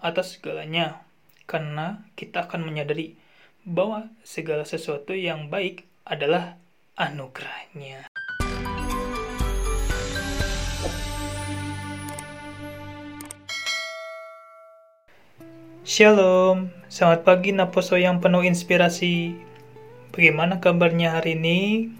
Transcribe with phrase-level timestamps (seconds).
[0.00, 1.04] atas segalanya,
[1.44, 3.20] karena kita akan menyadari
[3.68, 6.56] bahwa segala sesuatu yang baik adalah
[6.96, 8.08] anugerahnya.
[15.84, 19.36] Shalom, selamat pagi Naposo yang penuh inspirasi.
[20.16, 21.92] Bagaimana kabarnya hari ini?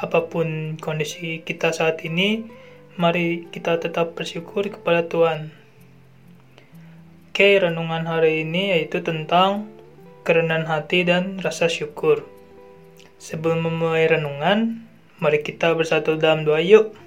[0.00, 2.48] Apa pun kondisi kita saat ini,
[2.96, 5.57] mari kita tetap bersyukur kepada Tuhan.
[7.38, 9.70] Oke, renungan hari ini yaitu tentang
[10.26, 12.26] kerendahan hati dan rasa syukur.
[13.22, 14.82] Sebelum memulai renungan,
[15.22, 16.98] mari kita bersatu dalam doa yuk.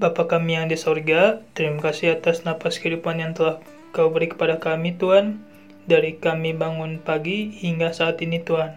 [0.00, 3.60] Bapa kami yang di sorga, terima kasih atas napas kehidupan yang telah
[3.92, 5.44] Kau beri kepada kami Tuhan,
[5.84, 8.72] dari kami bangun pagi hingga saat ini Tuhan.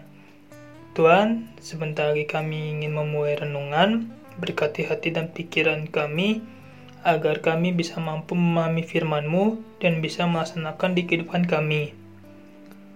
[0.92, 6.60] Tuhan, sebentar lagi kami ingin memulai renungan, berkati hati dan pikiran kami,
[7.02, 11.94] agar kami bisa mampu memahami firman-Mu dan bisa melaksanakan di kehidupan kami.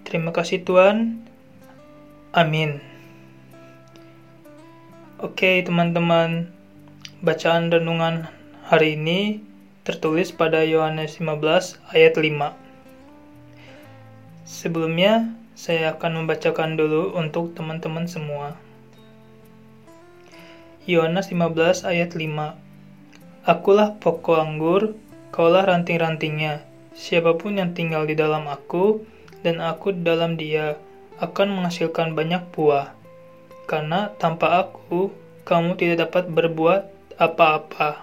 [0.07, 1.27] Terima kasih Tuhan.
[2.31, 2.79] Amin.
[5.19, 6.57] Oke teman-teman,
[7.17, 8.29] Bacaan renungan
[8.69, 9.41] hari ini
[9.89, 12.53] tertulis pada Yohanes 15 ayat 5.
[14.45, 18.61] Sebelumnya, saya akan membacakan dulu untuk teman-teman semua.
[20.85, 22.66] Yohanes 15 ayat 5.
[23.47, 24.99] Akulah pokok anggur,
[25.31, 26.67] kaulah ranting-rantingnya.
[26.99, 29.07] Siapa pun yang tinggal di dalam aku
[29.47, 30.75] dan aku di dalam dia
[31.23, 32.91] akan menghasilkan banyak buah.
[33.71, 35.15] Karena tanpa aku,
[35.47, 36.91] kamu tidak dapat berbuat
[37.23, 38.03] apa-apa.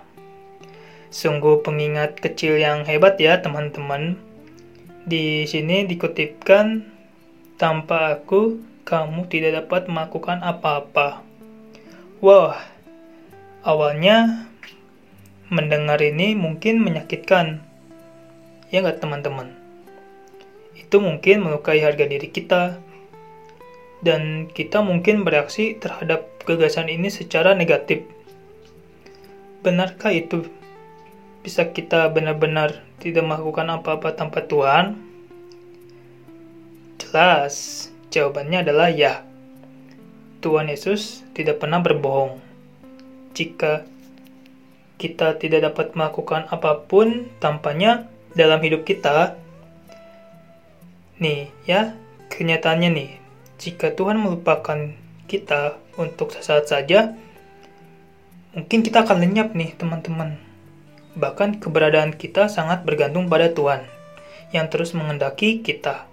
[1.11, 4.16] Sungguh pengingat kecil yang hebat ya teman-teman.
[5.03, 6.88] Di sini dikutipkan,
[7.59, 11.19] tanpa aku, kamu tidak dapat melakukan apa-apa.
[12.23, 12.55] Wah,
[13.67, 14.47] awalnya
[15.53, 17.61] mendengar ini mungkin menyakitkan.
[18.73, 19.53] Ya nggak teman-teman?
[20.73, 22.81] Itu mungkin melukai harga diri kita.
[24.01, 28.03] Dan kita mungkin bereaksi terhadap gagasan ini secara negatif
[29.63, 30.43] benarkah itu
[31.39, 34.99] bisa kita benar-benar tidak melakukan apa-apa tanpa Tuhan?
[36.99, 39.23] Jelas, jawabannya adalah ya.
[40.43, 42.43] Tuhan Yesus tidak pernah berbohong.
[43.31, 43.87] Jika
[44.98, 49.37] kita tidak dapat melakukan apa pun tampaknya dalam hidup kita,
[51.21, 51.93] nih ya,
[52.33, 53.09] kenyataannya nih,
[53.61, 54.92] jika Tuhan melupakan
[55.30, 57.14] kita untuk sesaat saja,
[58.58, 60.37] mungkin kita akan lenyap nih teman-teman.
[61.14, 63.86] Bahkan keberadaan kita sangat bergantung pada Tuhan
[64.49, 66.10] yang terus mengendaki kita.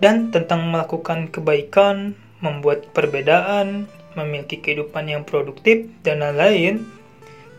[0.00, 2.12] Dan tentang melakukan kebaikan,
[2.44, 6.84] membuat perbedaan, memiliki kehidupan yang produktif, dan lain-lain,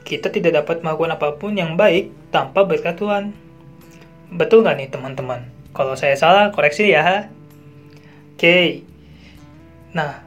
[0.06, 3.34] kita tidak dapat melakukan apa pun yang baik tanpa berkat Tuhan.
[4.30, 5.50] Betul nggak nih teman-teman?
[5.74, 7.28] Kalau saya salah, koreksi ya.
[8.38, 8.86] Oke.
[9.92, 10.26] Nah,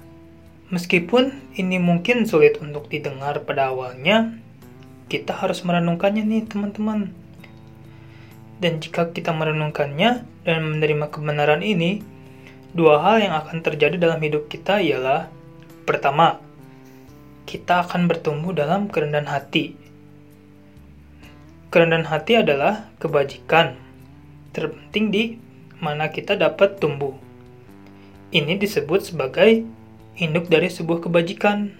[0.69, 4.37] Meskipun ini mungkin sulit untuk didengar pada awalnya,
[5.09, 7.09] kita harus merenungkannya nih teman-teman.
[8.61, 12.05] Dan jika kita merenungkannya dan menerima kebenaran ini,
[12.77, 15.33] dua hal yang akan terjadi dalam hidup kita ialah
[15.89, 16.37] pertama,
[17.49, 19.73] kita akan bertumbuh dalam kerendahan hati.
[21.73, 23.81] Kerendahan hati adalah kebajikan
[24.53, 25.25] terpenting di
[25.81, 27.17] mana kita dapat tumbuh.
[28.29, 29.65] Ini disebut sebagai
[30.21, 31.73] induk dari sebuah kebajikan.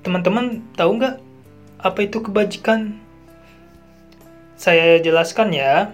[0.00, 1.16] Teman-teman tahu nggak
[1.84, 2.96] apa itu kebajikan?
[4.56, 5.92] Saya jelaskan ya.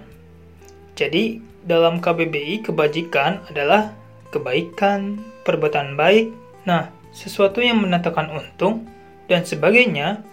[0.95, 3.97] Jadi, dalam KBBI kebajikan adalah
[4.31, 6.31] kebaikan, perbuatan baik,
[6.69, 8.87] nah, sesuatu yang mendatangkan untung,
[9.31, 10.27] dan sebagainya.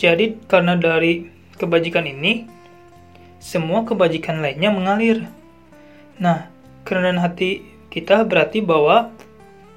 [0.00, 1.28] Jadi, karena dari
[1.60, 2.48] kebajikan ini,
[3.36, 5.28] semua kebajikan lainnya mengalir.
[6.16, 6.48] Nah,
[6.88, 7.60] kerendahan hati
[7.92, 9.12] kita berarti bahwa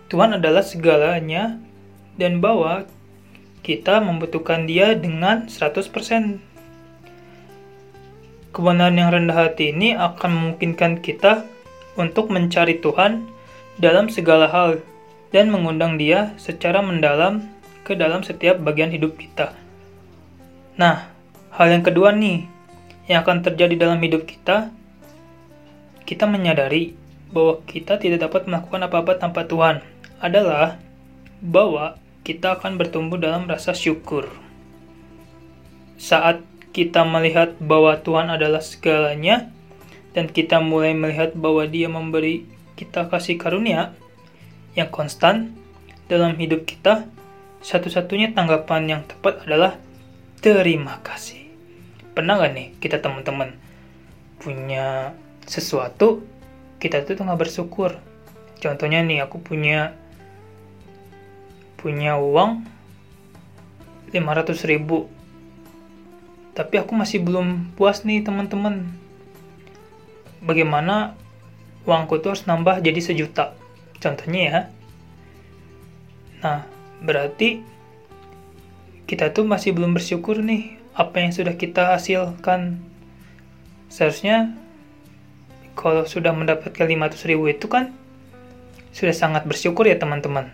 [0.07, 1.59] Tuhan adalah segalanya
[2.15, 2.87] dan bahwa
[3.59, 6.39] kita membutuhkan dia dengan 100%.
[8.55, 11.43] Kebenaran yang rendah hati ini akan memungkinkan kita
[11.99, 13.27] untuk mencari Tuhan
[13.77, 14.79] dalam segala hal
[15.31, 17.43] dan mengundang dia secara mendalam
[17.83, 19.55] ke dalam setiap bagian hidup kita.
[20.75, 21.09] Nah,
[21.55, 22.45] hal yang kedua nih
[23.07, 24.69] yang akan terjadi dalam hidup kita,
[26.03, 26.95] kita menyadari
[27.31, 29.83] bahwa kita tidak dapat melakukan apa-apa tanpa Tuhan
[30.19, 30.79] adalah
[31.43, 34.27] bahwa kita akan bertumbuh dalam rasa syukur.
[35.95, 36.43] Saat
[36.75, 39.49] kita melihat bahwa Tuhan adalah segalanya
[40.11, 42.45] dan kita mulai melihat bahwa Dia memberi
[42.77, 43.97] kita kasih karunia
[44.77, 45.57] yang konstan
[46.05, 47.09] dalam hidup kita,
[47.65, 49.75] satu-satunya tanggapan yang tepat adalah
[50.39, 51.49] terima kasih.
[52.13, 53.57] Pernah gak nih kita teman-teman
[54.37, 55.17] punya
[55.49, 56.21] sesuatu,
[56.77, 57.97] kita tuh nggak bersyukur.
[58.61, 59.97] Contohnya nih, aku punya
[61.77, 62.65] punya uang
[64.11, 65.07] 500 ribu
[66.57, 68.89] tapi aku masih belum puas nih teman-teman
[70.41, 71.13] bagaimana
[71.85, 73.53] uangku tuh harus nambah jadi sejuta
[74.01, 74.59] contohnya ya.
[76.43, 76.59] Nah
[77.01, 77.61] berarti
[79.07, 82.81] kita tuh masih belum bersyukur nih apa yang sudah kita hasilkan.
[83.87, 84.51] Seharusnya
[85.77, 87.93] kalau sudah mendapatkan 500 ribu itu kan
[88.91, 90.49] sudah sangat bersyukur ya teman-teman.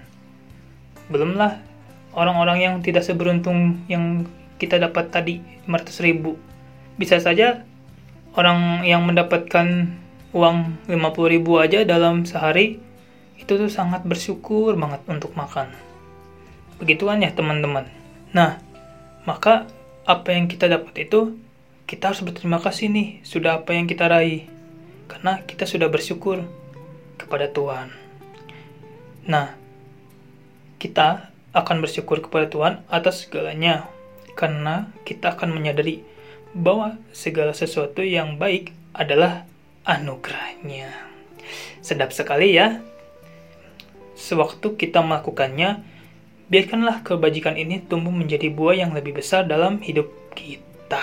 [1.07, 1.63] Belumlah
[2.11, 4.27] orang-orang yang tidak seberuntung yang
[4.59, 6.35] kita dapat tadi 500 ribu.
[6.99, 7.63] Bisa saja
[8.35, 9.95] orang yang mendapatkan
[10.35, 10.57] uang
[10.91, 12.82] 50 ribu aja dalam sehari
[13.43, 15.75] itu tuh sangat bersyukur banget untuk makan.
[16.79, 17.91] Begituan ya teman-teman.
[18.31, 18.63] Nah,
[19.27, 19.67] maka
[20.07, 21.35] apa yang kita dapat itu
[21.83, 24.47] kita harus berterima kasih nih sudah apa yang kita raih.
[25.11, 26.47] Karena kita sudah bersyukur
[27.19, 27.91] kepada Tuhan.
[29.27, 29.59] Nah,
[30.79, 33.91] kita akan bersyukur kepada Tuhan atas segalanya
[34.33, 36.01] karena kita akan menyadari
[36.55, 39.45] bahwa segala sesuatu yang baik adalah
[39.83, 40.89] anugerahnya.
[41.83, 42.79] Sedap sekali ya.
[44.13, 45.81] Sewaktu kita melakukannya,
[46.53, 51.01] biarkanlah kebajikan ini tumbuh menjadi buah yang lebih besar dalam hidup kita.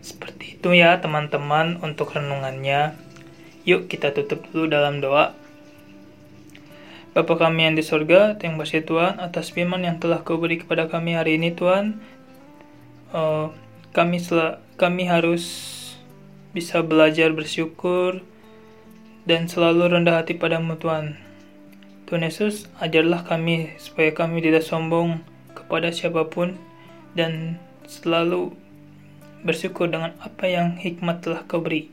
[0.00, 2.96] Seperti itu ya teman-teman untuk renungannya.
[3.68, 5.36] Yuk kita tutup dulu dalam doa.
[7.12, 10.88] Bapa kami yang di sorga, terima kasih Tuhan atas firman yang telah kau beri kepada
[10.88, 12.00] kami hari ini Tuhan.
[13.12, 13.52] Uh,
[13.92, 15.44] kami sel kami harus
[16.54, 18.24] bisa belajar bersyukur
[19.28, 21.27] dan selalu rendah hati padamu Tuhan.
[22.08, 25.20] Tuhan Yesus, ajarlah kami supaya kami tidak sombong
[25.52, 26.56] kepada siapa pun
[27.12, 28.56] dan selalu
[29.44, 31.92] bersyukur dengan apa yang hikmat telah kau beri.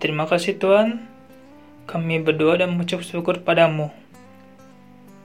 [0.00, 1.04] Terima kasih Tuhan.
[1.84, 3.92] Kami berdoa dan mengucap syukur padamu.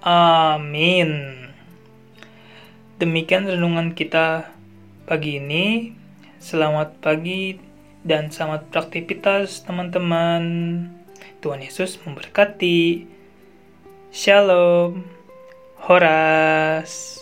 [0.03, 1.39] Amin.
[2.99, 4.51] Demikian renungan kita
[5.07, 5.95] pagi ini.
[6.35, 7.55] Selamat pagi
[8.03, 10.43] dan selamat beraktivitas teman-teman.
[11.39, 13.20] Tuhan Yesus memberkati.
[14.13, 15.05] Shalom.
[15.87, 17.17] Horas.